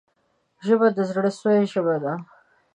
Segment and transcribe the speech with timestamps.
[0.65, 2.13] ژبه د زړه سوي ژبه ده